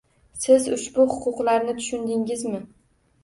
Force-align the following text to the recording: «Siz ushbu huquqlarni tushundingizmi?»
«Siz 0.43 0.63
ushbu 0.75 1.03
huquqlarni 1.11 1.77
tushundingizmi?» 1.81 2.63